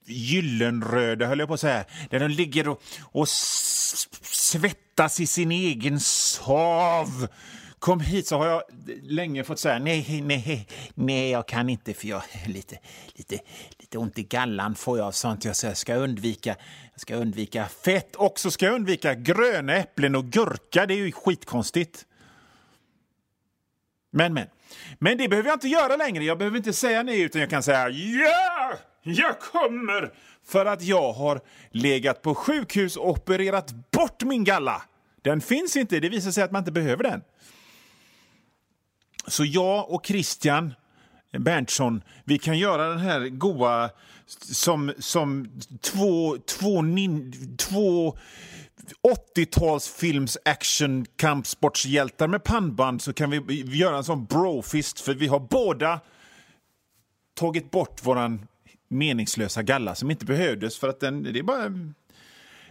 gyllenröda, 0.04 1.26
höll 1.26 1.38
jag 1.38 1.48
på 1.48 1.54
att 1.54 1.60
säga. 1.60 1.84
Där 2.10 2.20
de 2.20 2.28
ligger 2.28 2.68
och, 2.68 2.82
och 3.02 3.28
svettas 3.28 5.20
i 5.20 5.26
sin 5.26 5.52
egen 5.52 6.00
sav. 6.00 7.28
Kom 7.78 8.00
hit, 8.00 8.26
så 8.26 8.38
har 8.38 8.46
jag 8.46 8.62
länge 9.02 9.44
fått 9.44 9.58
säga 9.58 9.78
nej, 9.78 10.22
nej, 10.22 10.66
nej, 10.94 11.30
jag 11.30 11.48
kan 11.48 11.68
inte 11.68 11.94
för 11.94 12.08
jag 12.08 12.16
har 12.16 12.48
lite, 12.48 12.78
lite, 13.14 13.38
lite 13.78 13.98
ont 13.98 14.18
i 14.18 14.22
gallan 14.22 14.74
får 14.74 14.98
jag 14.98 15.06
av 15.06 15.12
sånt. 15.12 15.44
Jag 15.44 15.76
ska 15.76 15.94
undvika, 15.94 16.56
jag 16.92 17.00
ska 17.00 17.14
undvika 17.14 17.66
fett 17.84 18.16
och 18.16 18.38
så 18.38 18.50
ska 18.50 18.66
jag 18.66 18.74
undvika 18.74 19.14
gröna 19.14 19.76
äpplen 19.76 20.14
och 20.14 20.24
gurka. 20.24 20.86
Det 20.86 20.94
är 20.94 20.98
ju 20.98 21.12
skitkonstigt. 21.12 22.06
Men, 24.10 24.34
men. 24.34 24.46
Men 24.98 25.18
det 25.18 25.28
behöver 25.28 25.48
jag 25.48 25.56
inte 25.56 25.68
göra 25.68 25.96
längre. 25.96 26.24
Jag 26.24 26.38
behöver 26.38 26.56
inte 26.56 26.72
säga 26.72 27.02
nej, 27.02 27.20
utan 27.20 27.40
jag 27.40 27.50
kan 27.50 27.62
säga 27.62 27.88
ja, 27.88 28.72
jag 29.04 29.40
kommer! 29.40 30.12
För 30.46 30.66
att 30.66 30.82
jag 30.82 31.12
har 31.12 31.40
legat 31.70 32.22
på 32.22 32.34
sjukhus 32.34 32.96
och 32.96 33.10
opererat 33.10 33.90
bort 33.90 34.22
min 34.22 34.44
galla. 34.44 34.82
Den 35.22 35.40
finns 35.40 35.76
inte. 35.76 36.00
Det 36.00 36.08
visar 36.08 36.30
sig 36.30 36.44
att 36.44 36.52
man 36.52 36.60
inte 36.60 36.72
behöver 36.72 37.02
den. 37.02 37.22
Så 39.26 39.44
jag 39.44 39.90
och 39.90 40.06
Christian 40.06 40.74
Berntsson, 41.38 42.02
vi 42.24 42.38
kan 42.38 42.58
göra 42.58 42.88
den 42.88 42.98
här 42.98 43.28
goa 43.28 43.90
som, 44.26 44.92
som 44.98 45.60
två, 45.80 46.36
två, 46.38 46.82
nin, 46.82 47.32
två 47.56 48.18
80-talsfilms 49.36 50.36
action 50.44 51.06
kampsportshjältar 51.16 52.28
med 52.28 52.44
pannband 52.44 53.02
så 53.02 53.12
kan 53.12 53.30
vi 53.30 53.62
göra 53.76 53.96
en 53.96 54.04
sån 54.04 54.24
brofist 54.24 55.00
för 55.00 55.14
vi 55.14 55.26
har 55.26 55.40
båda 55.40 56.00
tagit 57.34 57.70
bort 57.70 58.06
våran 58.06 58.46
meningslösa 58.88 59.62
galla 59.62 59.94
som 59.94 60.10
inte 60.10 60.24
behövdes 60.24 60.78
för 60.78 60.88
att 60.88 61.00
den, 61.00 61.22
det 61.22 61.38
är 61.38 61.42
bara, 61.42 61.72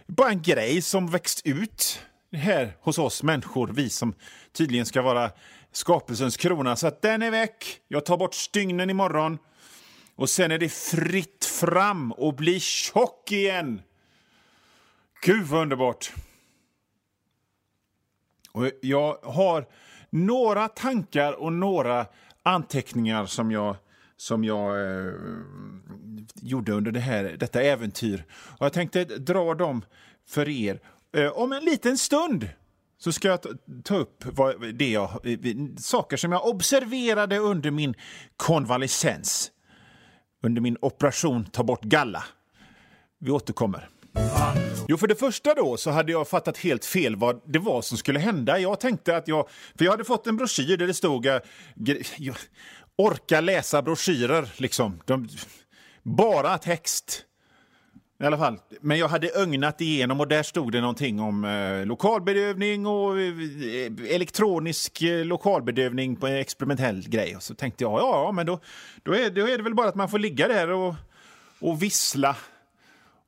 bara 0.06 0.30
en 0.30 0.42
grej 0.42 0.82
som 0.82 1.10
växt 1.10 1.40
ut 1.44 2.00
här 2.32 2.76
hos 2.80 2.98
oss 2.98 3.22
människor, 3.22 3.68
vi 3.74 3.90
som 3.90 4.14
tydligen 4.52 4.86
ska 4.86 5.02
vara 5.02 5.30
skapelsens 5.72 6.36
krona. 6.36 6.76
Så 6.76 6.86
att 6.86 7.02
den 7.02 7.22
är 7.22 7.30
väck. 7.30 7.80
Jag 7.88 8.04
tar 8.04 8.16
bort 8.16 8.34
stygnen 8.34 8.90
imorgon. 8.90 9.38
Och 10.16 10.30
sen 10.30 10.50
är 10.50 10.58
det 10.58 10.72
fritt 10.72 11.44
fram 11.44 12.12
och 12.12 12.34
bli 12.34 12.60
tjock 12.60 13.32
igen. 13.32 13.82
Gud 15.22 15.46
vad 15.46 15.62
underbart! 15.62 16.12
Och 18.52 18.70
jag 18.82 19.18
har 19.22 19.66
några 20.10 20.68
tankar 20.68 21.32
och 21.32 21.52
några 21.52 22.06
anteckningar 22.42 23.26
som 23.26 23.50
jag, 23.50 23.76
som 24.16 24.44
jag 24.44 24.80
eh, 24.80 25.12
gjorde 26.34 26.72
under 26.72 26.92
det 26.92 27.00
här, 27.00 27.36
detta 27.38 27.62
äventyr. 27.62 28.24
Och 28.30 28.66
jag 28.66 28.72
tänkte 28.72 29.04
dra 29.04 29.54
dem 29.54 29.84
för 30.28 30.48
er 30.48 30.80
eh, 31.16 31.28
om 31.28 31.52
en 31.52 31.64
liten 31.64 31.98
stund 31.98 32.48
så 32.98 33.12
ska 33.12 33.28
jag 33.28 33.40
ta 33.84 33.96
upp 33.96 34.24
vad, 34.24 34.74
det 34.74 34.90
jag, 34.90 35.10
eh, 35.24 35.56
saker 35.76 36.16
som 36.16 36.32
jag 36.32 36.46
observerade 36.46 37.38
under 37.38 37.70
min 37.70 37.94
konvalescens. 38.36 39.50
Under 40.42 40.60
min 40.60 40.76
operation 40.80 41.44
Ta 41.44 41.62
bort 41.62 41.82
galla. 41.82 42.24
Vi 43.18 43.30
återkommer. 43.30 43.88
Jo, 44.88 44.96
för 44.96 45.06
det 45.06 45.14
första 45.14 45.54
då 45.54 45.76
så 45.76 45.90
hade 45.90 46.12
jag 46.12 46.28
fattat 46.28 46.58
helt 46.58 46.84
fel 46.84 47.16
vad 47.16 47.40
det 47.46 47.58
var 47.58 47.82
som 47.82 47.98
skulle 47.98 48.18
hända. 48.18 48.58
Jag 48.58 48.80
tänkte 48.80 49.16
att 49.16 49.28
jag... 49.28 49.48
För 49.78 49.84
jag 49.84 49.92
hade 49.92 50.04
fått 50.04 50.26
en 50.26 50.36
broschyr 50.36 50.76
där 50.76 50.86
det 50.86 50.94
stod... 50.94 51.26
Eh, 51.26 51.38
orka 52.96 53.40
läsa 53.40 53.82
broschyrer, 53.82 54.48
liksom. 54.56 55.00
De, 55.04 55.28
bara 56.02 56.58
text. 56.58 57.24
I 58.20 58.24
alla 58.26 58.38
fall. 58.38 58.58
Men 58.80 58.98
jag 58.98 59.08
hade 59.08 59.30
ögnat 59.30 59.80
igenom 59.80 60.20
och 60.20 60.28
där 60.28 60.42
stod 60.42 60.72
det 60.72 60.80
någonting 60.80 61.20
om 61.20 61.44
eh, 61.44 61.86
lokalbedövning 61.86 62.86
och 62.86 63.20
eh, 63.20 63.34
elektronisk 64.08 65.02
eh, 65.02 65.24
lokalbedövning 65.24 66.16
på 66.16 66.26
en 66.26 66.36
experimentell 66.36 67.08
grej. 67.08 67.36
Och 67.36 67.42
så 67.42 67.54
tänkte 67.54 67.84
jag, 67.84 68.00
ja, 68.00 68.32
men 68.32 68.46
då, 68.46 68.60
då, 69.02 69.14
är, 69.14 69.30
då 69.30 69.48
är 69.48 69.56
det 69.56 69.62
väl 69.62 69.74
bara 69.74 69.88
att 69.88 69.94
man 69.94 70.08
får 70.08 70.18
ligga 70.18 70.48
där 70.48 70.70
och, 70.70 70.94
och 71.60 71.82
vissla 71.82 72.36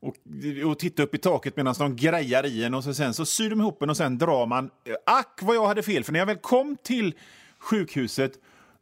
och, 0.01 0.15
och 0.71 0.79
titta 0.79 1.03
upp 1.03 1.15
i 1.15 1.19
taket 1.19 1.57
medan 1.57 1.75
de 1.79 1.97
grejar 1.97 2.47
i 2.47 2.65
en 2.65 2.75
och 2.75 2.85
så 2.85 2.95
sen 2.95 3.15
så 3.15 3.27
syr 3.27 3.51
de 3.51 3.61
ihop 3.61 3.83
en 3.83 3.91
och 3.91 3.97
sen 3.97 4.19
drar 4.19 4.47
man. 4.47 4.71
Ack 5.07 5.39
vad 5.43 5.57
jag 5.57 5.67
hade 5.67 5.83
fel, 5.83 6.05
för 6.05 6.13
när 6.13 6.19
jag 6.19 6.27
väl 6.27 6.37
kom 6.37 6.77
till 6.83 7.15
sjukhuset 7.59 8.33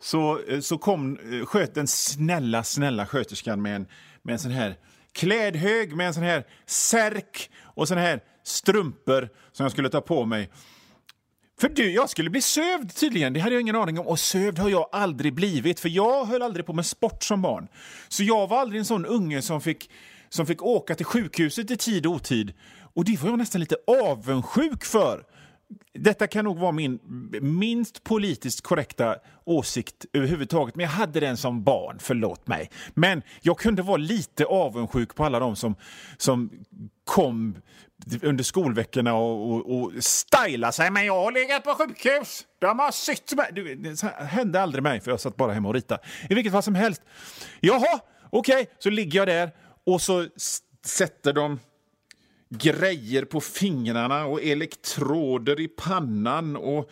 så, 0.04 0.40
eh, 0.48 0.60
så 0.60 0.78
kom, 0.78 1.18
eh, 1.32 1.46
sköt 1.46 1.74
den 1.74 1.86
snälla, 1.86 2.64
snälla 2.64 3.06
sköterskan 3.06 3.62
med 3.62 3.76
en, 3.76 3.86
med 4.22 4.32
en 4.32 4.38
sån 4.38 4.50
här 4.50 4.76
klädhög 5.12 5.96
med 5.96 6.06
en 6.06 6.14
sån 6.14 6.22
här 6.22 6.46
särk 6.66 7.50
och 7.62 7.88
sån 7.88 7.98
här 7.98 8.20
strumpor 8.44 9.28
som 9.52 9.64
jag 9.64 9.72
skulle 9.72 9.88
ta 9.88 10.00
på 10.00 10.24
mig. 10.24 10.50
För 11.60 11.68
du, 11.68 11.90
jag 11.90 12.10
skulle 12.10 12.30
bli 12.30 12.40
sövd 12.40 12.94
tydligen. 12.94 13.32
Det 13.32 13.40
hade 13.40 13.54
jag 13.54 13.60
ingen 13.60 13.76
aning 13.76 13.98
om. 13.98 14.06
Och 14.06 14.18
sövd 14.18 14.58
har 14.58 14.68
jag 14.68 14.88
aldrig 14.92 15.34
blivit, 15.34 15.80
för 15.80 15.88
jag 15.88 16.24
höll 16.24 16.42
aldrig 16.42 16.66
på 16.66 16.72
med 16.72 16.86
sport 16.86 17.22
som 17.22 17.42
barn. 17.42 17.68
Så 18.08 18.22
jag 18.22 18.46
var 18.46 18.60
aldrig 18.60 18.78
en 18.78 18.84
sån 18.84 19.06
unge 19.06 19.42
som 19.42 19.60
fick, 19.60 19.90
som 20.28 20.46
fick 20.46 20.62
åka 20.62 20.94
till 20.94 21.06
sjukhuset 21.06 21.70
i 21.70 21.76
tid 21.76 22.06
och 22.06 22.12
otid. 22.12 22.52
Och 22.94 23.04
det 23.04 23.22
var 23.22 23.28
jag 23.28 23.38
nästan 23.38 23.60
lite 23.60 23.76
avundsjuk 23.86 24.84
för. 24.84 25.24
Detta 25.98 26.26
kan 26.26 26.44
nog 26.44 26.58
vara 26.58 26.72
min 26.72 26.98
minst 27.40 28.04
politiskt 28.04 28.60
korrekta 28.60 29.16
åsikt 29.44 30.04
överhuvudtaget, 30.12 30.76
men 30.76 30.84
jag 30.84 30.90
hade 30.90 31.20
den 31.20 31.36
som 31.36 31.64
barn, 31.64 31.98
förlåt 32.00 32.46
mig. 32.46 32.70
Men 32.94 33.22
jag 33.42 33.58
kunde 33.58 33.82
vara 33.82 33.96
lite 33.96 34.44
avundsjuk 34.44 35.14
på 35.14 35.24
alla 35.24 35.38
de 35.38 35.56
som, 35.56 35.74
som 36.16 36.50
kom 37.04 37.56
under 38.22 38.44
skolveckorna 38.44 39.14
och, 39.14 39.52
och, 39.52 39.80
och 39.80 39.92
styla 40.00 40.72
sig. 40.72 40.90
Men 40.90 41.06
jag 41.06 41.24
har 41.24 41.32
legat 41.32 41.64
på 41.64 41.74
sjukhus! 41.74 42.46
De 42.58 42.78
har 42.78 42.90
sytt 42.90 43.32
mig! 43.36 43.50
Du, 43.52 43.74
Det 43.74 44.02
hände 44.24 44.60
aldrig 44.60 44.82
mig, 44.82 45.00
för 45.00 45.10
jag 45.10 45.20
satt 45.20 45.36
bara 45.36 45.52
hemma 45.52 45.68
och 45.68 45.74
ritade. 45.74 46.02
I 46.30 46.34
vilket 46.34 46.52
fall 46.52 46.62
som 46.62 46.74
helst. 46.74 47.02
Jaha, 47.60 48.00
okej, 48.30 48.66
så 48.78 48.90
ligger 48.90 49.18
jag 49.18 49.28
där 49.28 49.50
och 49.86 50.00
så 50.00 50.26
sätter 50.84 51.32
de 51.32 51.58
grejer 52.48 53.24
på 53.24 53.40
fingrarna 53.40 54.24
och 54.26 54.42
elektroder 54.42 55.60
i 55.60 55.68
pannan 55.68 56.56
och 56.56 56.90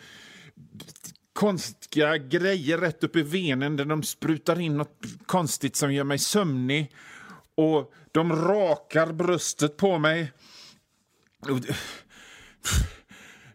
konstiga 1.33 2.17
grejer 2.17 2.77
rätt 2.77 3.03
upp 3.03 3.15
i 3.15 3.21
venen 3.21 3.75
där 3.75 3.85
de 3.85 4.03
sprutar 4.03 4.59
in 4.59 4.77
något 4.77 4.99
konstigt 5.25 5.75
som 5.75 5.93
gör 5.93 6.03
mig 6.03 6.19
sömnig. 6.19 6.91
Och 7.55 7.93
de 8.11 8.35
rakar 8.35 9.13
bröstet 9.13 9.77
på 9.77 9.99
mig. 9.99 10.31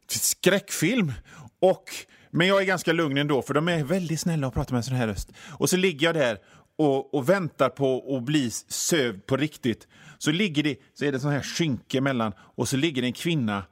Skräckfilm! 0.08 1.12
Och, 1.60 1.84
men 2.30 2.46
jag 2.46 2.60
är 2.60 2.64
ganska 2.64 2.92
lugn 2.92 3.18
ändå, 3.18 3.42
för 3.42 3.54
de 3.54 3.68
är 3.68 3.84
väldigt 3.84 4.20
snälla 4.20 4.46
och 4.46 4.54
pratar 4.54 4.72
med 4.72 4.78
en 4.78 4.82
sån 4.82 4.96
här 4.96 5.06
röst. 5.06 5.32
Och 5.58 5.70
så 5.70 5.76
ligger 5.76 6.06
jag 6.06 6.14
där 6.14 6.38
och, 6.76 7.14
och 7.14 7.28
väntar 7.28 7.68
på 7.68 8.16
att 8.16 8.22
bli 8.22 8.50
sövd 8.68 9.26
på 9.26 9.36
riktigt. 9.36 9.88
Så 10.18 10.30
ligger 10.30 10.62
det, 10.62 10.76
så 10.94 11.04
är 11.04 11.12
det 11.12 11.20
sån 11.20 11.32
här 11.32 11.42
skynke 11.42 12.00
mellan, 12.00 12.32
och 12.38 12.68
så 12.68 12.76
ligger 12.76 13.02
det 13.02 13.08
en 13.08 13.12
kvinna 13.12 13.62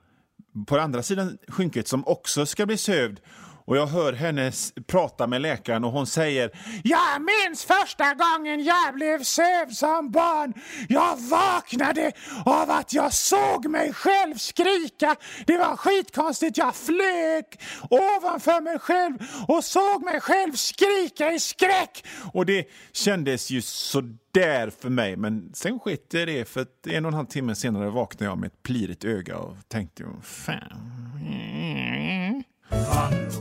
på 0.67 0.79
andra 0.79 1.03
sidan 1.03 1.39
skynket 1.49 1.89
som 1.89 2.07
också 2.07 2.47
ska 2.47 2.67
bli 2.67 2.77
sövd. 2.77 3.21
Och 3.67 3.77
jag 3.77 3.87
hör 3.87 4.13
henne 4.13 4.53
prata 4.87 5.27
med 5.27 5.41
läkaren 5.41 5.85
och 5.85 5.93
hon 5.93 6.07
säger 6.07 6.51
Jag 6.85 7.23
minns 7.23 7.65
första 7.65 8.15
gången 8.15 8.65
jag 8.65 8.95
blev 8.95 9.23
sövd 9.23 9.73
som 9.73 10.11
barn. 10.11 10.55
Jag 10.89 11.17
vaknade 11.17 12.13
av 12.45 12.71
att 12.71 12.93
jag 12.93 13.13
såg 13.13 13.67
mig 13.67 13.93
själv 13.93 14.35
skrika. 14.35 15.17
Det 15.47 15.59
var 15.59 15.77
skitkonstigt. 15.77 16.59
Jag 16.59 16.75
flög 16.77 17.45
ovanför 17.91 18.61
mig 18.61 18.79
själv 18.79 19.15
och 19.49 19.65
såg 19.65 20.05
mig 20.05 20.21
själv 20.21 20.53
skrika 20.53 21.33
i 21.33 21.41
skräck. 21.41 22.05
Och 22.33 22.47
det 22.47 22.69
kändes 22.93 23.51
ju 23.51 23.63
sådär 23.63 24.71
för 24.81 24.89
mig, 24.89 25.17
men 25.17 25.51
sen 25.55 25.81
skit 25.81 26.15
i 26.15 26.25
det 26.25 26.49
för 26.49 26.61
att 26.61 26.87
en 26.87 27.05
och 27.05 27.09
en 27.09 27.15
halv 27.15 27.27
timme 27.27 27.55
senare 27.55 27.91
vaknade 27.91 28.25
jag 28.25 28.39
med 28.39 28.47
ett 28.47 28.63
plirigt 28.63 29.05
öga 29.05 29.39
och 29.39 29.57
tänkte 29.69 30.05
fan. 30.23 31.07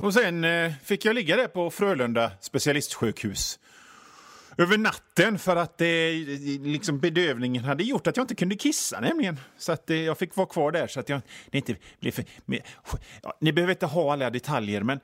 Och 0.02 0.14
sen 0.14 0.44
eh, 0.44 0.74
fick 0.84 1.06
jag 1.06 1.16
ligga 1.16 1.36
där 1.36 1.48
på 1.48 1.72
Frölunda 1.72 2.32
specialistsjukhus 2.40 3.60
över 4.58 4.78
natten 4.78 5.40
för 5.40 5.56
att 5.56 5.82
eh, 5.82 5.88
liksom 6.64 7.00
bedövningen 7.00 7.64
hade 7.64 7.84
gjort 7.84 8.08
att 8.08 8.18
jag 8.18 8.24
inte 8.24 8.36
kunde 8.36 8.56
kissa 8.56 9.00
nämligen. 9.00 9.40
Så 9.58 9.72
att 9.72 9.90
eh, 9.90 9.98
jag 9.98 10.18
fick 10.18 10.36
vara 10.36 10.48
kvar 10.48 10.72
där 10.72 10.88
så 10.88 11.00
att 11.00 11.10
jag 11.10 11.22
det 11.50 11.58
inte 11.58 11.76
blev 12.00 12.12
för... 12.12 12.26
Men, 12.46 12.60
ja, 13.24 13.38
ni 13.42 13.54
behöver 13.54 13.74
inte 13.74 13.86
ha 13.86 14.14
alla 14.14 14.30
detaljer 14.30 14.82
men, 14.82 15.00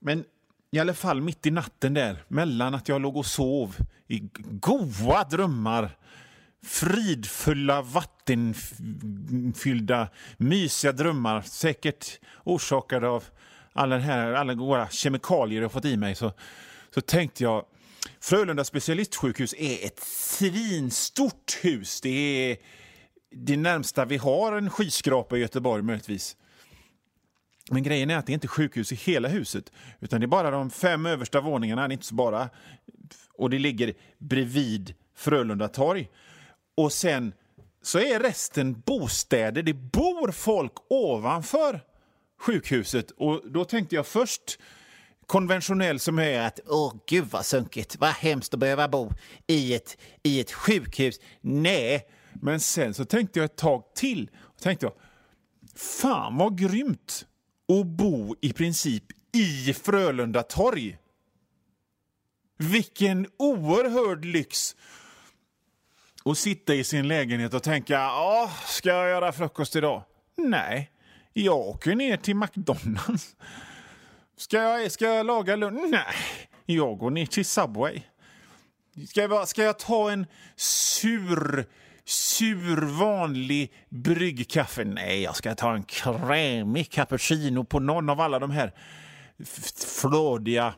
men 0.00 0.24
i 0.70 0.78
alla 0.78 0.94
fall 0.94 1.20
mitt 1.20 1.46
i 1.46 1.50
natten 1.50 1.94
där 1.94 2.24
mellan 2.28 2.74
att 2.74 2.88
jag 2.88 3.00
låg 3.00 3.16
och 3.16 3.26
sov 3.26 3.76
i 4.08 4.22
goa 4.50 5.24
drömmar 5.24 5.90
fridfulla, 6.64 7.82
vattenfyllda, 7.82 10.08
mysiga 10.36 10.92
drömmar. 10.92 11.40
Säkert 11.40 12.20
orsakade 12.44 13.08
av 13.08 13.24
alla, 13.72 13.94
den 13.94 14.04
här, 14.04 14.32
alla 14.32 14.54
våra 14.54 14.88
kemikalier 14.88 15.62
jag 15.62 15.72
fått 15.72 15.84
i 15.84 15.96
mig. 15.96 16.14
Så, 16.14 16.32
så 16.94 17.00
tänkte 17.00 17.44
jag, 17.44 17.64
Frölunda 18.20 18.64
specialistsjukhus 18.64 19.54
är 19.58 19.86
ett 19.86 20.00
svinstort 20.00 21.58
hus. 21.62 22.00
Det 22.00 22.08
är 22.50 22.56
det 23.30 23.56
närmsta 23.56 24.04
vi 24.04 24.16
har 24.16 24.52
en 24.52 24.70
skyskrapa 24.70 25.36
i 25.36 25.40
Göteborg 25.40 25.82
möjligtvis. 25.82 26.36
Men 27.70 27.82
grejen 27.82 28.10
är 28.10 28.16
att 28.16 28.26
det 28.26 28.32
är 28.32 28.34
inte 28.34 28.48
sjukhus 28.48 28.92
i 28.92 28.94
hela 28.94 29.28
huset, 29.28 29.72
utan 30.00 30.20
det 30.20 30.24
är 30.24 30.28
bara 30.28 30.50
de 30.50 30.70
fem 30.70 31.06
översta 31.06 31.40
våningarna, 31.40 31.88
det 31.88 31.92
är 31.92 31.94
inte 31.94 32.06
så 32.06 32.14
bara. 32.14 32.50
Och 33.34 33.50
det 33.50 33.58
ligger 33.58 33.94
bredvid 34.18 34.94
Frölunda 35.16 35.68
torg. 35.68 36.08
Och 36.76 36.92
sen 36.92 37.34
så 37.82 37.98
är 37.98 38.20
resten 38.20 38.80
bostäder. 38.80 39.62
Det 39.62 39.74
bor 39.74 40.32
folk 40.32 40.72
ovanför 40.88 41.80
sjukhuset. 42.42 43.10
Och 43.10 43.50
då 43.50 43.64
tänkte 43.64 43.94
jag 43.94 44.06
först 44.06 44.58
konventionell 45.26 46.00
som 46.00 46.18
är 46.18 46.40
att 46.40 46.60
åh 46.66 46.94
gud 47.06 47.24
vad 47.30 47.46
sunkigt, 47.46 47.96
vad 47.96 48.10
hemskt 48.10 48.54
att 48.54 48.60
behöva 48.60 48.88
bo 48.88 49.12
i 49.46 49.74
ett, 49.74 49.96
i 50.22 50.40
ett 50.40 50.52
sjukhus. 50.52 51.20
Nej, 51.40 52.08
men 52.32 52.60
sen 52.60 52.94
så 52.94 53.04
tänkte 53.04 53.38
jag 53.38 53.44
ett 53.44 53.56
tag 53.56 53.84
till. 53.94 54.30
Och 54.40 54.60
tänkte 54.60 54.86
jag, 54.86 54.94
fan 55.76 56.36
vad 56.36 56.58
grymt 56.58 57.26
att 57.80 57.86
bo 57.86 58.36
i 58.40 58.52
princip 58.52 59.04
i 59.32 59.72
Frölunda 59.74 60.42
torg. 60.42 60.98
Vilken 62.58 63.26
oerhörd 63.38 64.24
lyx 64.24 64.76
att 66.24 66.38
sitta 66.38 66.74
i 66.74 66.84
sin 66.84 67.08
lägenhet 67.08 67.54
och 67.54 67.62
tänka, 67.62 67.94
ja, 67.94 68.50
ska 68.66 68.88
jag 68.88 69.08
göra 69.08 69.32
frukost 69.32 69.76
idag? 69.76 70.04
Nej, 70.36 70.91
jag 71.32 71.58
åker 71.58 71.94
ner 71.94 72.16
till 72.16 72.36
McDonalds. 72.36 73.36
Ska 74.36 74.56
jag, 74.56 74.92
ska 74.92 75.04
jag 75.04 75.26
laga 75.26 75.56
lunch? 75.56 75.90
Nej, 75.90 76.14
jag 76.66 76.98
går 76.98 77.10
ner 77.10 77.26
till 77.26 77.44
Subway. 77.44 78.02
Ska 79.08 79.20
jag, 79.20 79.48
ska 79.48 79.62
jag 79.62 79.78
ta 79.78 80.10
en 80.10 80.26
sur, 80.56 81.66
sur 82.04 82.98
vanlig 82.98 83.72
bryggkaffe? 83.88 84.84
Nej, 84.84 85.22
jag 85.22 85.36
ska 85.36 85.54
ta 85.54 85.74
en 85.74 85.82
krämig 85.82 86.90
cappuccino 86.90 87.64
på 87.64 87.80
någon 87.80 88.08
av 88.10 88.20
alla 88.20 88.38
de 88.38 88.50
här 88.50 88.72
flådiga 90.00 90.74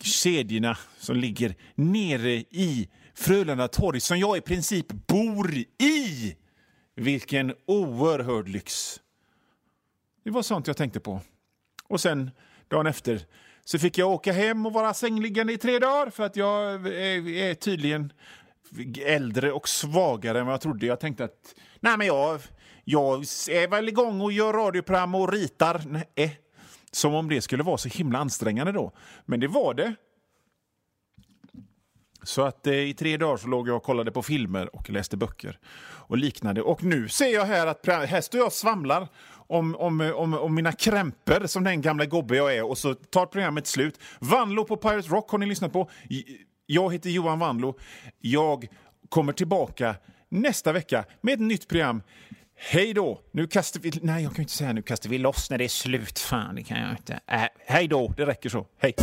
kedjorna 0.00 0.78
som 0.98 1.16
ligger 1.16 1.54
nere 1.74 2.30
i 2.32 2.88
Frölunda 3.14 3.68
torg 3.68 4.00
som 4.00 4.18
jag 4.18 4.36
i 4.36 4.40
princip 4.40 4.86
bor 4.92 5.54
i. 5.78 6.36
Vilken 6.96 7.54
oerhörd 7.66 8.48
lyx. 8.48 9.00
Det 10.22 10.30
var 10.30 10.42
sånt 10.42 10.66
jag 10.66 10.76
tänkte 10.76 11.00
på. 11.00 11.20
Och 11.84 12.00
sen 12.00 12.30
dagen 12.68 12.86
efter 12.86 13.20
så 13.64 13.78
fick 13.78 13.98
jag 13.98 14.10
åka 14.10 14.32
hem 14.32 14.66
och 14.66 14.72
vara 14.72 14.94
sängliggande 14.94 15.52
i 15.52 15.58
tre 15.58 15.78
dagar 15.78 16.10
för 16.10 16.24
att 16.24 16.36
jag 16.36 16.86
är, 16.86 17.28
är 17.28 17.54
tydligen 17.54 18.12
äldre 19.04 19.52
och 19.52 19.68
svagare 19.68 20.40
än 20.40 20.46
vad 20.46 20.52
jag 20.52 20.60
trodde. 20.60 20.86
Jag 20.86 21.00
tänkte 21.00 21.24
att 21.24 21.54
nej 21.80 21.96
men 21.98 22.06
jag, 22.06 22.40
jag 22.84 23.20
är 23.50 23.68
väl 23.68 23.88
igång 23.88 24.20
och 24.20 24.32
gör 24.32 24.52
radioprogram 24.52 25.14
och 25.14 25.32
ritar. 25.32 25.82
Nej. 25.86 26.40
Som 26.92 27.14
om 27.14 27.28
det 27.28 27.40
skulle 27.40 27.62
vara 27.62 27.78
så 27.78 27.88
himla 27.88 28.18
ansträngande 28.18 28.72
då. 28.72 28.92
Men 29.24 29.40
det 29.40 29.48
var 29.48 29.74
det. 29.74 29.94
Så 32.22 32.42
att 32.42 32.66
eh, 32.66 32.74
i 32.74 32.94
tre 32.94 33.16
dagar 33.16 33.36
så 33.36 33.48
låg 33.48 33.68
jag 33.68 33.76
och 33.76 33.82
kollade 33.82 34.10
på 34.10 34.22
filmer 34.22 34.76
och 34.76 34.90
läste 34.90 35.16
böcker 35.16 35.58
och 35.82 36.18
liknande. 36.18 36.62
Och 36.62 36.84
nu 36.84 37.08
ser 37.08 37.34
jag 37.34 37.44
här 37.44 37.66
att 37.66 37.86
här 37.86 38.20
står 38.20 38.38
jag 38.38 38.46
och 38.46 38.52
svamlar 38.52 39.08
om, 39.32 39.76
om, 39.76 40.00
om, 40.16 40.34
om 40.34 40.54
mina 40.54 40.72
krämpor 40.72 41.46
som 41.46 41.64
den 41.64 41.80
gamla 41.80 42.04
gobbe 42.04 42.36
jag 42.36 42.56
är 42.56 42.64
och 42.64 42.78
så 42.78 42.94
tar 42.94 43.26
programmet 43.26 43.66
slut. 43.66 44.00
Vanlo 44.18 44.64
på 44.64 44.76
Pirate 44.76 45.08
Rock 45.08 45.30
har 45.30 45.38
ni 45.38 45.46
lyssnat 45.46 45.72
på. 45.72 45.90
Jag 46.66 46.92
heter 46.92 47.10
Johan 47.10 47.38
Vanlo. 47.38 47.78
Jag 48.20 48.66
kommer 49.08 49.32
tillbaka 49.32 49.94
nästa 50.28 50.72
vecka 50.72 51.04
med 51.20 51.34
ett 51.34 51.40
nytt 51.40 51.68
program. 51.68 52.02
Hej 52.56 52.94
då! 52.94 53.20
Nu 53.32 53.46
kastar 53.46 53.80
vi... 53.80 53.92
Nej, 54.02 54.22
jag 54.22 54.34
kan 54.34 54.42
inte 54.42 54.54
säga 54.54 54.72
nu 54.72 54.82
kastar 54.82 55.10
vi 55.10 55.18
loss 55.18 55.50
när 55.50 55.58
det 55.58 55.64
är 55.64 55.68
slut. 55.68 56.18
Fan, 56.18 56.54
det 56.54 56.62
kan 56.62 56.80
jag 56.80 56.90
inte. 56.90 57.20
Äh, 57.26 57.42
hej 57.66 57.88
då! 57.88 58.14
Det 58.16 58.26
räcker 58.26 58.48
så. 58.48 58.66
Hej! 58.78 58.94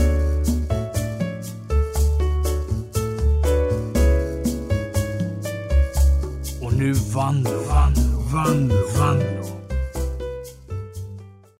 Nu 6.77 6.93
vann, 6.93 7.43
vann, 7.43 7.93
vann, 8.31 8.71
vann. 8.97 9.57